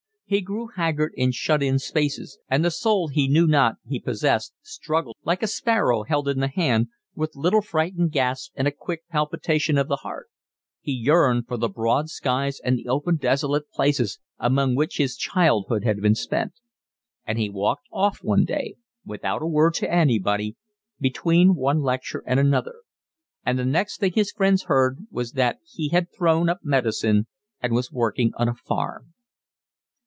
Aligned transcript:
He 0.31 0.39
grew 0.39 0.67
haggard 0.67 1.11
in 1.17 1.33
shut 1.33 1.61
in 1.61 1.77
spaces, 1.77 2.39
and 2.47 2.63
the 2.63 2.71
soul 2.71 3.09
he 3.09 3.27
knew 3.27 3.45
not 3.47 3.75
he 3.85 3.99
possessed 3.99 4.53
struggled 4.61 5.17
like 5.25 5.43
a 5.43 5.47
sparrow 5.47 6.03
held 6.03 6.29
in 6.29 6.39
the 6.39 6.47
hand, 6.47 6.87
with 7.13 7.35
little 7.35 7.61
frightened 7.61 8.13
gasps 8.13 8.49
and 8.55 8.65
a 8.65 8.71
quick 8.71 9.03
palpitation 9.09 9.77
of 9.77 9.89
the 9.89 9.97
heart: 9.97 10.29
he 10.79 10.93
yearned 10.93 11.49
for 11.49 11.57
the 11.57 11.67
broad 11.67 12.07
skies 12.07 12.61
and 12.63 12.77
the 12.77 12.87
open, 12.87 13.17
desolate 13.17 13.69
places 13.73 14.19
among 14.39 14.73
which 14.73 14.99
his 14.99 15.17
childhood 15.17 15.83
had 15.83 15.99
been 16.01 16.15
spent; 16.15 16.53
and 17.27 17.37
he 17.37 17.49
walked 17.49 17.87
off 17.91 18.19
one 18.23 18.45
day, 18.45 18.75
without 19.03 19.41
a 19.41 19.45
word 19.45 19.73
to 19.73 19.93
anybody, 19.93 20.55
between 21.01 21.55
one 21.55 21.81
lecture 21.81 22.23
and 22.25 22.39
another; 22.39 22.75
and 23.45 23.59
the 23.59 23.65
next 23.65 23.99
thing 23.99 24.13
his 24.13 24.31
friends 24.31 24.63
heard 24.63 24.99
was 25.11 25.33
that 25.33 25.59
he 25.65 25.89
had 25.89 26.07
thrown 26.09 26.47
up 26.47 26.59
medicine 26.63 27.27
and 27.59 27.73
was 27.73 27.91
working 27.91 28.31
on 28.37 28.47
a 28.47 28.55
farm. 28.55 29.11